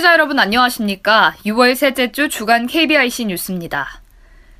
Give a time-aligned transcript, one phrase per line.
[0.00, 1.34] 청취자 여러분 안녕하십니까?
[1.44, 4.00] 6월 셋째 주 주간 KBIC 뉴스입니다.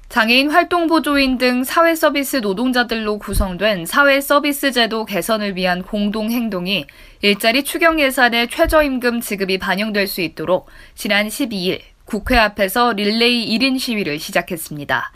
[0.08, 6.86] 장애인 활동 보조인 등 사회 서비스 노동자들로 구성된 사회 서비스 제도 개선을 위한 공동 행동이
[7.22, 14.18] 일자리 추경 예산의 최저임금 지급이 반영될 수 있도록 지난 12일 국회 앞에서 릴레이 1인 시위를
[14.18, 15.12] 시작했습니다.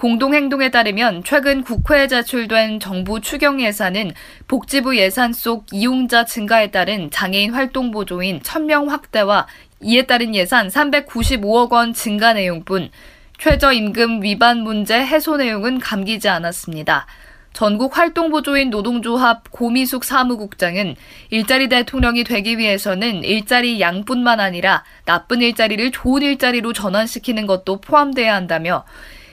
[0.00, 4.12] 공동행동에 따르면 최근 국회에 제출된 정부 추경 예산은
[4.48, 9.46] 복지부 예산 속 이용자 증가에 따른 장애인 활동 보조인 1000명 확대와
[9.82, 12.88] 이에 따른 예산 395억 원 증가 내용뿐
[13.36, 17.06] 최저임금 위반 문제 해소 내용은 감기지 않았습니다.
[17.52, 20.96] 전국 활동보조인 노동조합 고미숙 사무국장은
[21.28, 28.86] 일자리 대통령이 되기 위해서는 일자리 양뿐만 아니라 나쁜 일자리를 좋은 일자리로 전환시키는 것도 포함돼야 한다며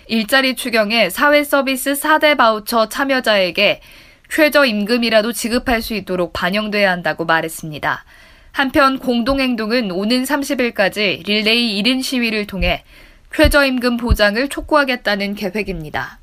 [0.08, 3.82] 일자리 추경에 사회 서비스 4대 바우처 참여자에게
[4.30, 8.04] 최저임금이라도 지급할 수 있도록 반영돼야 한다고 말했습니다.
[8.52, 12.84] 한편 공동행동은 오는 30일까지 릴레이 1인 시위를 통해
[13.36, 16.20] 최저임금 보장을 촉구하겠다는 계획입니다.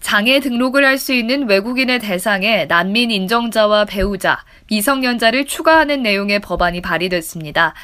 [0.00, 7.74] 장애 등록을 할 수 있는 외국인의 대상에 난민 인정자와 배우자, 미성년자를 추가하는 내용의 법안이 발의됐습니다.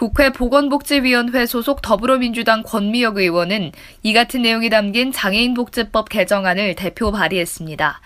[0.00, 8.00] 국회 보건복지위원회 소속 더불어민주당 권미혁 의원은 이 같은 내용이 담긴 장애인복지법 개정안을 대표 발의했습니다.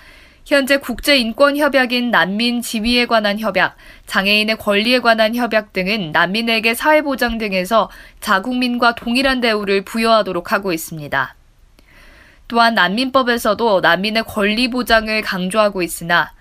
[0.45, 8.97] 현재 국제인권협약인 난민 지위에 관한 협약, 장애인의 권리에 관한 협약 등은 난민에게 사회보장 등에서 자국민과
[8.97, 11.36] 동일한 대우를 부여하도록 하고 있습니다.
[12.48, 16.33] 또한 난민법에서도 난민의 권리 보장을 강조하고 있으나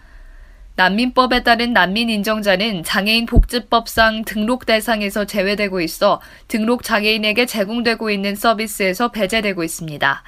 [0.75, 9.11] 난민법에 따른 난민 인정자는 장애인 복지법상 등록 대상에서 제외되고 있어 등록 장애인에게 제공되고 있는 서비스에서
[9.11, 10.23] 배제되고 있습니다.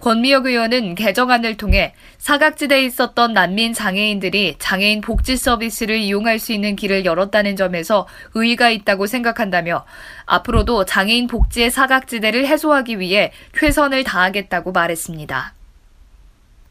[0.00, 7.04] 권미혁 의원은 개정안을 통해 사각지대에 있었던 난민 장애인들이 장애인 복지 서비스를 이용할 수 있는 길을
[7.04, 9.84] 열었다는 점에서 의의가 있다고 생각한다며
[10.26, 15.57] 앞으로도 장애인 복지의 사각지대를 해소하기 위해 최선을 다하겠다고 말했습니다.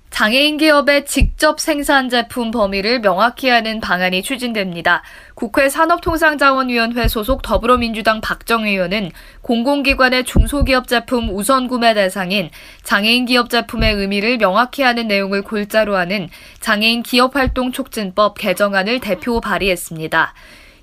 [0.10, 5.04] 장애인 기업의 직접 생산 제품 범위를 명확히 하는 방안이 추진됩니다.
[5.36, 12.50] 국회 산업통상자원위원회 소속 더불어민주당 박정 의원은 공공기관의 중소기업 제품 우선 구매 대상인
[12.84, 16.30] 장애인 기업 제품의 의미를 명확히 하는 내용을 골자로 하는
[16.62, 20.34] 장애인 기업활동 촉진법 개정안을 대표 발의했습니다.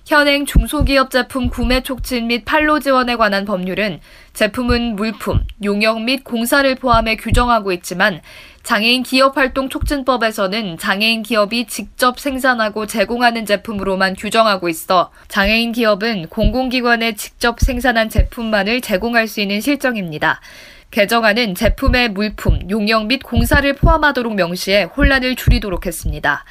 [0.07, 4.01] 현행 중소기업 제품 구매 촉진 및 판로 지원에 관한 법률은
[4.35, 8.21] 제품은 물품, 용역 및 공사를 포함해 규정하고 있지만
[8.63, 17.15] 장애인 기업 활동 촉진법에서는 장애인 기업이 직접 생산하고 제공하는 제품으로만 규정하고 있어 장애인 기업은 공공기관에
[17.15, 20.43] 직접 생산한 제품만을 제공할 수 있는 실정입니다.
[20.91, 26.45] 개정안은 제품의 물품, 용역 및 공사를 포함하도록 명시해 혼란을 줄이도록 했습니다.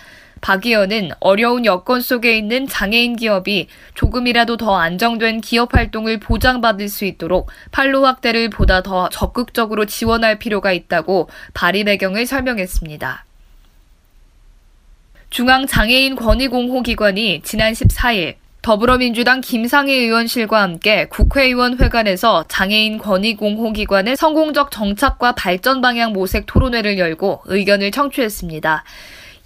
[0.44, 7.06] 박 의원은 어려운 여건 속에 있는 장애인 기업이 조금이라도 더 안정된 기업 활동을 보장받을 수
[7.06, 13.24] 있도록 판로 확대를 보다 더 적극적으로 지원할 필요가 있다고 발의 배경을 설명했습니다.
[15.30, 25.80] 중앙장애인 권익공호기관이 지난 14일 더불어민주당 김상희 의원실과 함께 국회의원 회관에서 장애인 권익공호기관의 성공적 정착과 발전
[25.80, 28.84] 방향 모색 토론회를 열고 의견을 청취했습니다.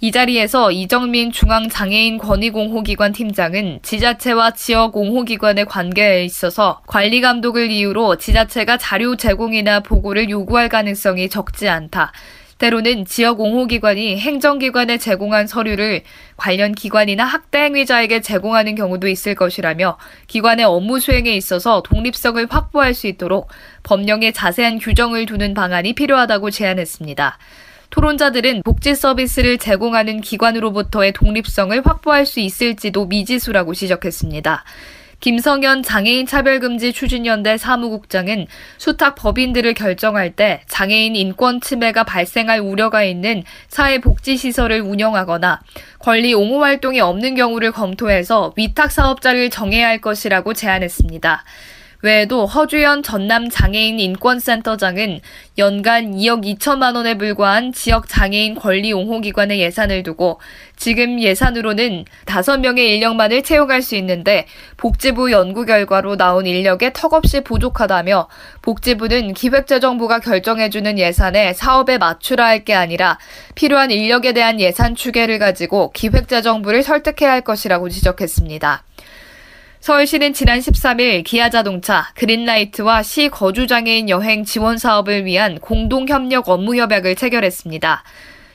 [0.00, 9.16] 이 자리에서 이정민 중앙장애인 권익공호기관 팀장은 지자체와 지역공호기관의 관계에 있어서 관리 감독을 이유로 지자체가 자료
[9.16, 12.12] 제공이나 보고를 요구할 가능성이 적지 않다.
[12.58, 16.02] 때로는 지역 옹호기관이 행정기관에 제공한 서류를
[16.36, 19.98] 관련 기관이나 학대 행위자에게 제공하는 경우도 있을 것이라며
[20.28, 23.48] 기관의 업무 수행에 있어서 독립성을 확보할 수 있도록
[23.82, 27.38] 법령에 자세한 규정을 두는 방안이 필요하다고 제안했습니다.
[27.90, 34.64] 토론자들은 복지 서비스를 제공하는 기관으로부터의 독립성을 확보할 수 있을지도 미지수라고 지적했습니다.
[35.20, 38.46] 김성현 장애인 차별금지 추진연대 사무국장은
[38.76, 45.60] 수탁 법인들을 결정할 때 장애인 인권 침해가 발생할 우려가 있는 사회복지시설을 운영하거나
[45.98, 51.44] 권리 옹호 활동이 없는 경우를 검토해서 위탁 사업자를 정해야 할 것이라고 제안했습니다.
[52.02, 55.20] 외에도 허주연 전남 장애인 인권센터장은
[55.58, 60.38] 연간 2억 2천만 원에 불과한 지역 장애인 권리 옹호 기관의 예산을 두고
[60.76, 64.46] 지금 예산으로는 5명의 인력만을 채용할 수 있는데
[64.76, 68.28] 복지부 연구 결과로 나온 인력에 턱없이 부족하다며
[68.62, 73.18] 복지부는 기획재정부가 결정해주는 예산에 사업에 맞추라 할 게 아니라
[73.54, 78.82] 필요한 인력에 대한 예산 추계를 가지고 기획재정부를 설득해야 할 것이라고 지적했습니다.
[79.88, 88.04] 서울시는 지난 13일 기아자동차, 그린라이트와 시 거주장애인 여행 지원 사업을 위한 공동협력 업무 협약을 체결했습니다.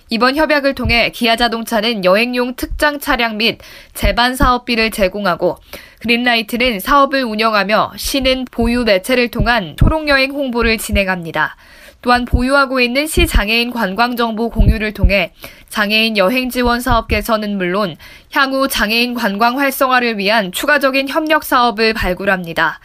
[0.09, 3.57] 이번 협약을 통해 기아자동차는 여행용 특장 차량 및
[3.95, 5.57] 재반 사업비를 제공하고
[6.01, 11.55] 그린라이트는 사업을 운영하며 시는 보유 매체를 통한 초록여행 홍보를 진행합니다.
[12.03, 15.33] 또한 보유하고 있는 시 장애인 관광 정보 공유를 통해
[15.69, 17.95] 장애인 여행 지원 사업 개선은 물론
[18.31, 22.79] 향후 장애인 관광 활성화를 위한 추가적인 협력 사업을 발굴합니다.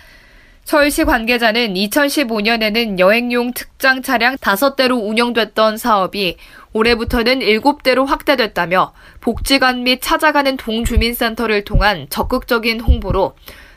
[0.65, 6.37] 서울시 관계자는 2015년에는 여행용 특장 차량 5대로 운영됐던 사업이
[6.73, 13.35] 올해부터는 7대로 확대됐다며 복지관 및 찾아가는 동주민센터를 통한 적극적인 홍보로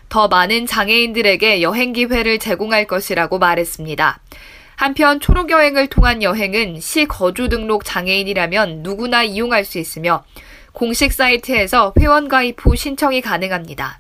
[0.10, 4.20] 더 많은 장애인들에게 여행 기회를 제공할 것이라고 말했습니다.
[4.82, 10.24] 한편 초록 여행을 통한 여행은 시 거주 등록 장애인이라면 누구나 이용할 수 있으며
[10.72, 14.00] 공식 사이트에서 회원 가입 후 신청이 가능합니다.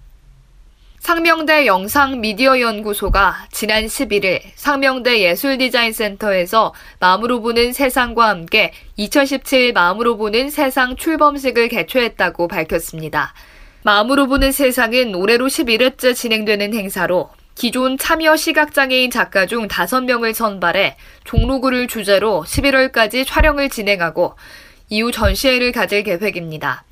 [0.97, 11.67] 상명대 영상미디어연구소가 지난 11일 상명대 예술디자인센터에서 마음으로 보는 세상과 함께 2017 마음으로 보는 세상 출범식을
[11.67, 13.35] 개최했다고 밝혔습니다.
[13.83, 17.29] 마음으로 보는 세상은 올해로 11회째 진행되는 행사로
[17.61, 24.33] 기존 참여 시각장애인 작가 중 5명을 선발해 종로구를 주제로 11월까지 촬영을 진행하고
[24.89, 26.83] 이후 전시회를 가질 계획입니다.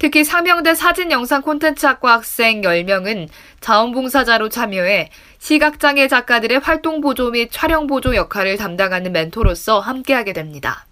[0.00, 3.28] 특히 상명대 사진영상 콘텐츠학과 학생 10명은
[3.60, 10.87] 자원봉사자로 참여해 시각장애 작가들의 활동 보조 및 촬영 보조 역할을 담당하는 멘토로서 함께하게 됩니다.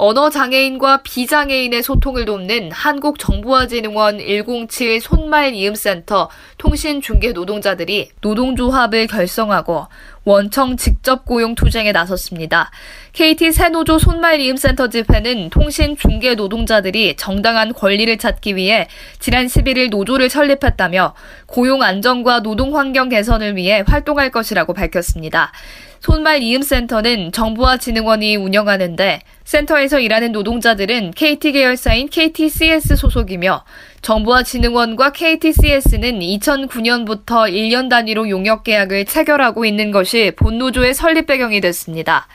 [0.00, 9.88] 언어장애인과 비장애인의 소통을 돕는 한국정보화진흥원 107 손말이음센터 통신중개 노동자들이 노동조합을 결성하고
[10.24, 12.70] 원청 직접 고용 투쟁에 나섰습니다.
[13.12, 18.88] KT 새노조 손말이음센터 집회는 통신중개 노동자들이 정당한 권리를 찾기 위해
[19.18, 21.14] 지난 11일 노조를 설립했다며
[21.44, 25.52] 고용 안정과 노동 환경 개선을 위해 활동할 것이라고 밝혔습니다.
[26.00, 33.64] 손말 이음센터는 정부와 진흥원이 운영하는데 센터에서 일하는 노동자들은 KT 계열사인 KTCS 소속이며
[34.00, 42.26] 정부와 진흥원과 KTCS는 2009년부터 1년 단위로 용역 계약을 체결하고 있는 것이 본노조의 설립 배경이 됐습니다.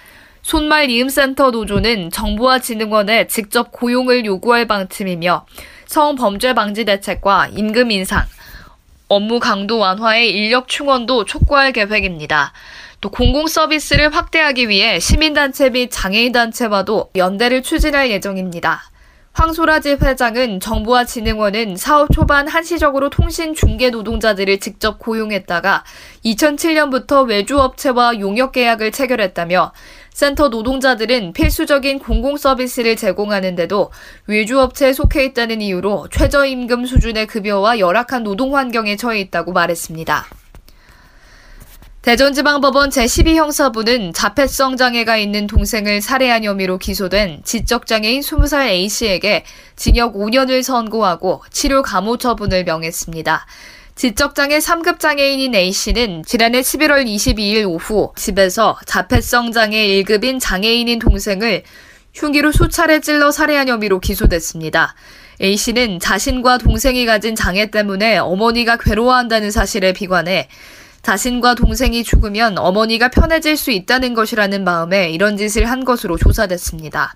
[0.43, 5.47] 손말 이음센터 노조는 정부와 진흥원에 직접 고용을 요구할 방침이며
[5.87, 8.25] 성범죄 방지 대책과 임금 인상,
[9.07, 12.53] 업무 강도 완화의 인력 충원도 촉구할 계획입니다.
[13.05, 18.81] 또 공공 서비스를 확대하기 위해 시민단체 및 장애인단체와도 연대를 추진할 예정입니다.
[19.31, 25.83] 황소라지 회장은 정부와 진흥원은 사업 초반 한시적으로 통신 중개 노동자들을 직접 고용했다가
[26.25, 29.71] 2007년부터 외주업체와 용역 계약을 체결했다며
[30.11, 33.91] 센터 노동자들은 필수적인 공공 서비스를 제공하는데도
[34.25, 40.25] 외주업체에 속해 있다는 이유로 최저임금 수준의 급여와 열악한 노동 환경에 처해 있다고 말했습니다.
[42.05, 49.43] 대전지방법원 제12형사부는 자폐성 장애가 있는 동생을 살해한 혐의로 기소된 지적장애인 20살 A씨에게
[49.75, 53.47] 징역 5년을 선고하고 치료 감호 처분을 명했습니다.
[53.95, 61.63] 지적장애 3급 장애인인 A씨는 지난해 11월 22일 오후 집에서 자폐성 장애 1급인 장애인인 동생을
[62.13, 64.93] 흉기로 수차례 찔러 살해한 혐의로 기소됐습니다.
[65.41, 70.49] A씨는 자신과 동생이 가진 장애 때문에 어머니가 괴로워한다는 사실에 비관해
[71.05, 77.13] 자신과 동생이 죽으면 어머니가 편해질 수 있다는 것이라는 마음에 이런 짓을 한 것으로 조사됐습니다.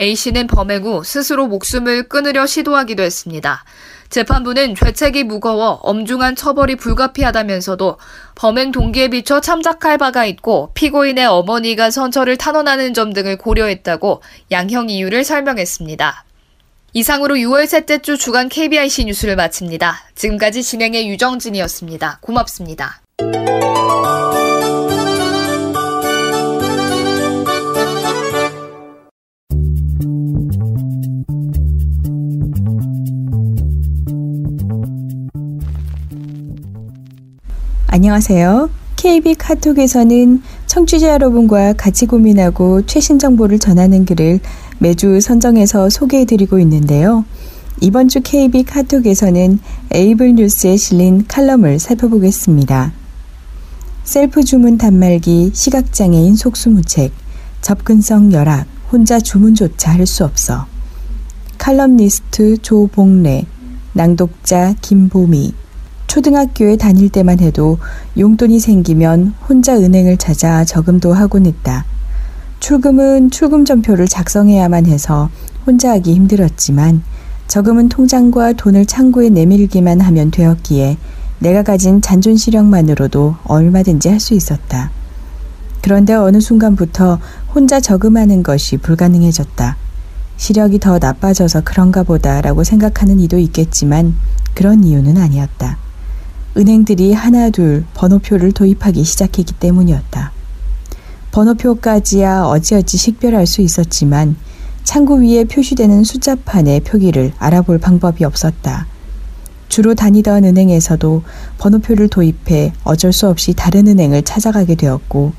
[0.00, 3.62] A씨는 범행 후 스스로 목숨을 끊으려 시도하기도 했습니다.
[4.08, 7.98] 재판부는 죄책이 무거워 엄중한 처벌이 불가피하다면서도
[8.36, 15.24] 범행 동기에 비춰 참작할 바가 있고 피고인의 어머니가 선처를 탄원하는 점 등을 고려했다고 양형 이유를
[15.24, 16.24] 설명했습니다.
[16.94, 20.08] 이상으로 6월 셋째 주 주간 KBIC 뉴스를 마칩니다.
[20.14, 22.20] 지금까지 진행의 유정진이었습니다.
[22.22, 23.02] 고맙습니다.
[37.88, 38.70] 안녕하세요.
[38.96, 44.40] KB 카톡에서는 청취자 여러분과 같이 고민하고 최신 정보를 전하는 글을
[44.78, 47.26] 매주 선정해서 소개해드리고 있는데요.
[47.82, 49.58] 이번 주 KB 카톡에서는
[49.90, 52.99] 에이블 뉴스에 실린 칼럼을 살펴보겠습니다.
[54.10, 57.12] 셀프 주문 단말기 시각장애인 속수무책
[57.60, 60.66] 접근성 열악 혼자 주문조차 할 수 없어
[61.58, 63.46] 칼럼니스트 조봉래
[63.92, 65.54] 낭독자 김보미
[66.08, 67.78] 초등학교에 다닐 때만 해도
[68.18, 71.84] 용돈이 생기면 혼자 은행을 찾아 저금도 하곤 했다.
[72.58, 75.30] 출금은 출금 전표를 작성해야만 해서
[75.64, 77.04] 혼자 하기 힘들었지만
[77.46, 80.96] 저금은 통장과 돈을 창고에 내밀기만 하면 되었기에
[81.40, 84.90] 내가 가진 잔존 시력만으로도 얼마든지 할 수 있었다.
[85.82, 87.18] 그런데 어느 순간부터
[87.54, 89.76] 혼자 저금하는 것이 불가능해졌다.
[90.36, 94.14] 시력이 더 나빠져서 그런가 보다라고 생각하는 이도 있겠지만
[94.54, 95.78] 그런 이유는 아니었다.
[96.56, 100.32] 은행들이 하나 둘 번호표를 도입하기 시작했기 때문이었다.
[101.32, 104.36] 번호표까지야 어찌어찌 식별할 수 있었지만
[104.84, 108.86] 창구 위에 표시되는 숫자판의 표기를 알아볼 방법이 없었다.
[109.70, 111.22] 주로 다니던 은행에서도
[111.58, 115.32] 번호표를 도입해 어쩔 수 없이 다른 은행을 찾아가게 되었고,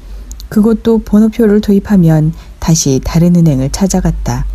[0.49, 4.45] 그것도 번호표를 도입하면 다시 다른 은행을 찾아갔다.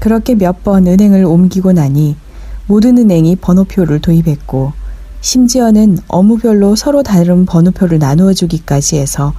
[0.00, 2.16] 그렇게 몇 번 은행을 옮기고 나니
[2.68, 4.72] 모든 은행이 번호표를 도입했고,
[5.20, 9.34] 심지어는 업무별로 서로 다른 번호표를 나누어 주기까지 해서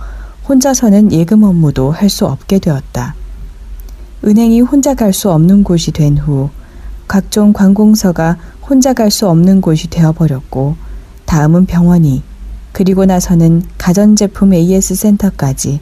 [0.49, 3.15] 혼자서는 예금 업무도 할 수 없게 되었다.
[4.25, 6.49] 은행이 혼자 갈 수 없는 곳이 된 후
[7.07, 8.37] 각종 관공서가
[8.67, 10.75] 혼자 갈 수 없는 곳이 되어버렸고
[11.25, 12.23] 다음은 병원이
[12.73, 15.79] 그리고 나서는 가전제품 AS 센터까지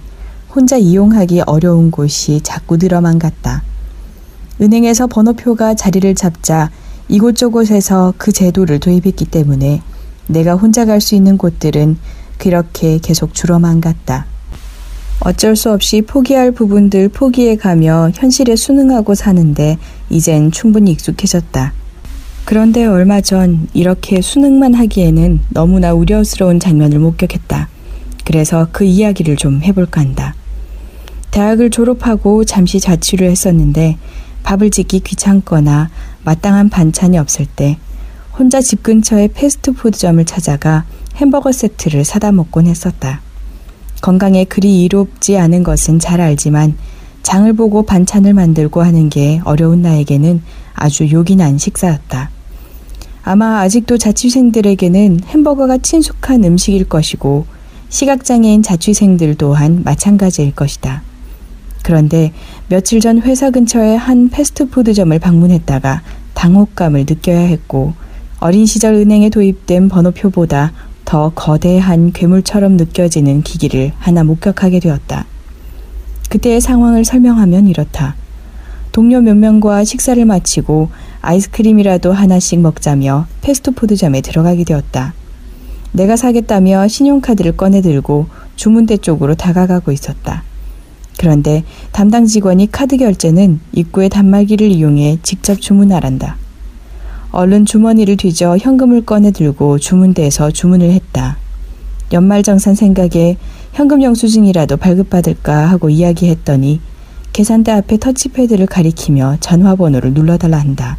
[0.54, 3.64] 혼자 이용하기 어려운 곳이 자꾸 늘어만 갔다.
[4.62, 6.70] 은행에서 번호표가 자리를 잡자
[7.10, 9.82] 이곳저곳에서 그 제도를 도입했기 때문에
[10.28, 11.98] 내가 혼자 갈 수 있는 곳들은
[12.38, 14.26] 그렇게 계속 줄어만 갔다.
[15.20, 19.78] 어쩔 수 없이 포기할 부분들 포기해 가며 현실에 순응하고 사는데
[20.10, 21.74] 이젠 충분히 익숙해졌다.
[22.46, 27.70] 그런데 얼마 전 이렇게 순응만 하기에는 너무나 우려스러운 장면을 목격했다.
[28.24, 30.36] 그래서 그 이야기를 좀 해볼까 한다.
[31.32, 33.98] 대학을 졸업하고 잠시 자취를 했었는데
[34.44, 35.90] 밥을 짓기 귀찮거나
[36.24, 37.78] 마땅한 반찬이 없을 때
[38.38, 43.25] 혼자 집 근처의 패스트푸드점을 찾아가 햄버거 세트를 사다 먹곤 했었다.
[44.06, 46.76] 건강에 그리 이롭지 않은 것은 잘 알지만
[47.24, 50.44] 장을 보고 반찬을 만들고 하는 게 어려운 나에게는
[50.76, 52.30] 아주 요긴한 식사였다.
[53.24, 57.48] 아마 아직도 자취생들에게는 햄버거가 친숙한 음식일 것이고
[57.90, 61.02] 시각장애인 자취생들 또한 마찬가지일 것이다.
[61.82, 62.32] 그런데
[62.70, 66.04] 며칠 전 회사 근처의 한 패스트푸드점을 방문했다가
[66.36, 67.94] 당혹감을 느껴야 했고
[68.40, 70.74] 어린 시절 은행에 도입된 번호표보다
[71.06, 75.26] 더 거대한 괴물처럼 느껴지는 기기를 하나 목격하게 되었다.
[76.30, 78.16] 그때의 상황을 설명하면 이렇다.
[78.92, 80.90] 동료 몇 명과 식사를 마치고
[81.22, 85.14] 아이스크림이라도 하나씩 먹자며 패스트푸드점에 들어가게 되었다.
[85.92, 90.44] 내가 사겠다며 신용카드를 꺼내 들고 주문대 쪽으로 다가가고 있었다.
[91.18, 96.45] 그런데 담당 직원이 카드 결제는 입구의 단말기를 이용해 직접 주문하란다.
[97.36, 101.36] 얼른 주머니를 뒤져 현금을 꺼내 들고 주문대에서 주문을 했다.
[102.14, 103.36] 연말정산 생각에
[103.74, 106.80] 현금 영수증이라도 발급받을까 하고 이야기했더니
[107.34, 110.98] 계산대 앞에 터치패드를 가리키며 전화번호를 눌러달라 한다.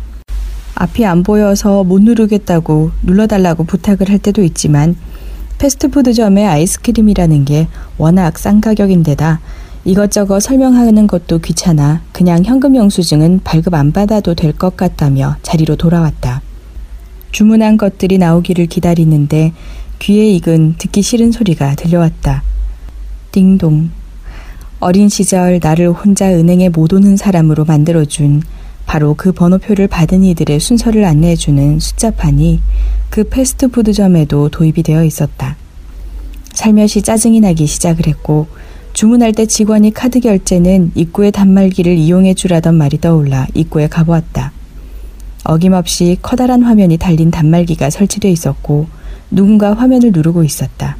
[0.75, 4.95] 앞이 안 보여서 못 누르겠다고 눌러달라고 부탁을 할 때도 있지만
[5.57, 9.41] 패스트푸드점의 아이스크림이라는 게 워낙 싼 가격인데다
[9.87, 16.43] 이것저것 설명하는 것도 귀찮아 그냥 현금 영수증은 발급 안 받아도 될 것 같다며 자리로 돌아왔다.
[17.31, 19.53] 주문한 것들이 나오기를 기다리는데
[20.01, 22.43] 귀에 익은 듣기 싫은 소리가 들려왔다.
[23.31, 23.91] 띵동.
[24.81, 28.43] 어린 시절 나를 혼자 은행에 못 오는 사람으로 만들어준
[28.87, 32.61] 바로 그 번호표를 받은 이들의 순서를 안내해주는 숫자판이
[33.09, 35.57] 그 패스트푸드점에도 도입이 되어 있었다.
[36.55, 38.49] 살며시 짜증이 나기 시작을 했고
[38.97, 44.53] 주문할 때 직원이 카드 결제는 입구의 단말기를 이용해 주라던 말이 떠올라 입구에 가보았다.
[45.45, 48.87] 어김없이 커다란 화면이 달린 단말기가 설치되어 있었고
[49.31, 50.97] 누군가 화면을 누르고 있었다.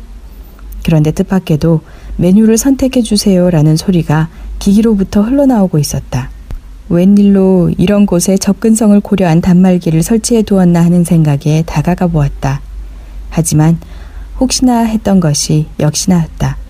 [0.85, 1.81] 그런데 뜻밖에도
[2.19, 6.29] 메뉴를 선택해 주세요라는 소리가 기기로부터 흘러나오고 있었다.
[6.91, 12.61] 웬일로 이런 곳에 접근성을 고려한 단말기를 설치해 두었나 하는 생각에 다가가 보았다.
[13.31, 13.79] 하지만
[14.39, 16.66] 혹시나 했던 것이 역시나였다.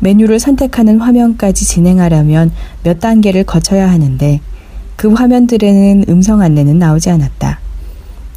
[0.00, 4.40] 메뉴를 선택하는 화면까지 진행하려면 몇 단계를 거쳐야 하는데
[4.96, 7.58] 그 화면들에는 음성 안내는 나오지 않았다.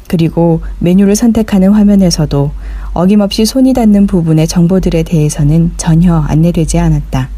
[0.08, 2.50] 그리고 메뉴를 선택하는 화면에서도
[2.94, 7.28] 어김없이 손이 닿는 부분의 정보들에 대해서는 전혀 안내되지 않았다.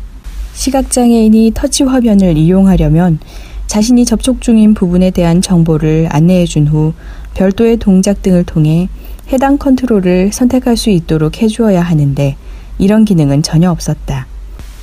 [0.55, 3.19] 시각장애인이 터치 화면을 이용하려면
[3.67, 6.93] 자신이 접촉 중인 부분에 대한 정보를 안내해 준 후
[7.35, 8.89] 별도의 동작 등을 통해
[9.33, 12.37] 해당 컨트롤을 선택할 수 있도록 해주어야 하는데
[12.81, 14.27] 이런 기능은 전혀 없었다.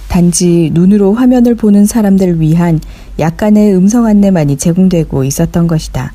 [0.08, 2.80] 단지 눈으로 화면을 보는 사람들을 위한
[3.20, 6.13] 약간의 음성 안내만이 제공되고 있었던 것이다.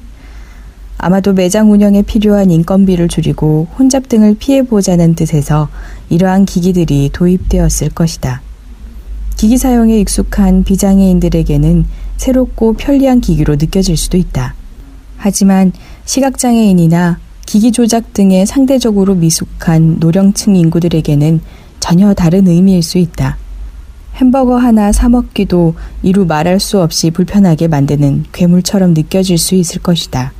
[0.99, 5.69] 아마도 매장 운영에 필요한 인건비를 줄이고 혼잡 등을 피해보자는 뜻에서
[6.09, 8.41] 이러한 기기들이 도입되었을 것이다.
[9.37, 11.85] 기기 사용에 익숙한 비장애인들에게는
[12.17, 14.55] 새롭고 편리한 기기로 느껴질 수도 있다.
[15.17, 15.73] 하지만
[16.05, 21.41] 시각장애인이나 기기 조작 등에 상대적으로 미숙한 노령층 인구들에게는
[21.83, 23.37] 전혀 다른 의미일 수 있다.
[24.15, 25.75] 햄버거 하나 사 먹기도
[26.05, 30.33] 이루 말할 수 없이 불편하게 만드는 괴물처럼 느껴질 수 있을 것이다.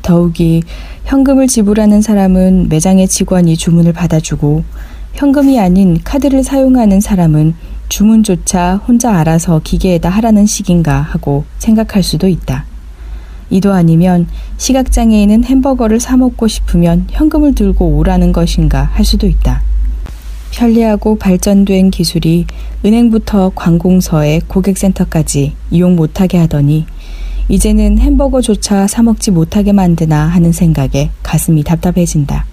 [0.00, 0.62] 더욱이
[1.04, 4.64] 현금을 지불하는 사람은 매장의 직원이 주문을 받아주고
[5.12, 7.54] 현금이 아닌 카드를 사용하는 사람은
[7.90, 12.64] 주문조차 혼자 알아서 기계에다 하라는 식인가 하고 생각할 수도 있다.
[13.50, 14.26] 이도 아니면
[14.56, 19.62] 시각장애인은 햄버거를 사 먹고 싶으면 현금을 들고 오라는 것인가 할 수도 있다.
[20.52, 22.46] 편리하고 발전된 기술이
[22.84, 26.86] 은행부터 관공서에 고객센터까지 이용 못하게 하더니
[27.48, 32.46] 이제는 햄버거조차 사먹지 못하게 만드나 하는 생각에 가슴이 답답해진다.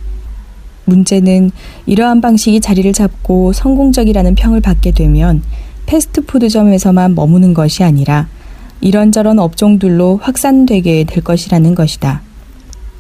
[0.86, 1.52] 문제는
[1.86, 5.44] 이러한 방식이 자리를 잡고 성공적이라는 평을 받게 되면
[5.86, 8.28] 패스트푸드점에서만 머무는 것이 아니라
[8.82, 12.22] 이런저런 업종들로 확산되게 될 것이라는 것이다.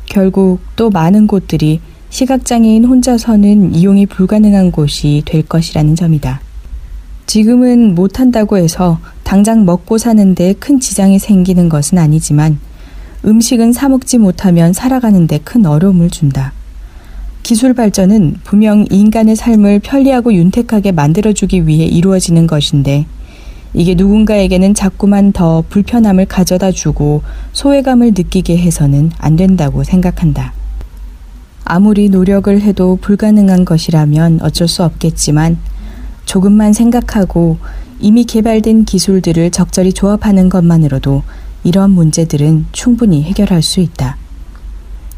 [0.05, 1.79] 결국 또 많은 곳들이
[2.09, 6.41] 시각장애인 혼자서는 이용이 불가능한 곳이 될 것이라는 점이다.
[7.27, 12.59] 지금은 못한다고 해서 당장 먹고 사는데 큰 지장이 생기는 것은 아니지만
[13.23, 16.53] 음식은 사먹지 못하면 살아가는데 큰 어려움을 준다.
[17.43, 23.05] 기술 발전은 분명 인간의 삶을 편리하고 윤택하게 만들어주기 위해 이루어지는 것인데
[23.73, 27.21] 이게 누군가에게는 자꾸만 더 불편함을 가져다 주고
[27.53, 30.53] 소외감을 느끼게 해서는 안 된다고 생각한다.
[31.71, 35.59] 아무리 노력을 해도 불가능한 것이라면 어쩔 수 없겠지만
[36.25, 37.57] 조금만 생각하고
[37.99, 41.21] 이미 개발된 기술들을 적절히 조합하는 것만으로도
[41.63, 44.17] 이런 문제들은 충분히 해결할 수 있다.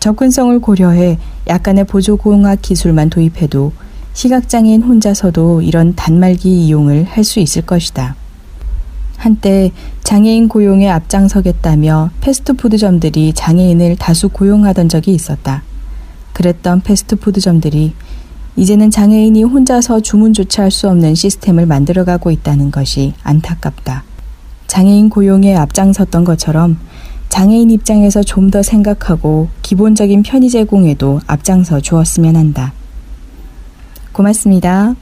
[0.01, 3.71] 접근성을 고려해 약간의 보조공학 기술만 도입해도
[4.11, 8.15] 시각장애인 혼자서도 이런 단말기 이용을 할 수 있을 것이다.
[9.15, 9.71] 한때
[10.03, 15.63] 장애인 고용에 앞장서겠다며 패스트푸드점들이 장애인을 다수 고용하던 적이 있었다.
[16.41, 17.93] 그랬던 패스트푸드점들이
[18.55, 24.03] 이제는 장애인이 혼자서 주문조차 할 수 없는 시스템을 만들어가고 있다는 것이 안타깝다.
[24.67, 26.79] 장애인 고용에 앞장섰던 것처럼
[27.29, 32.73] 장애인 입장에서 좀 더 생각하고 기본적인 편의 제공에도 앞장서 주었으면 한다.
[34.11, 34.95] 고맙습니다.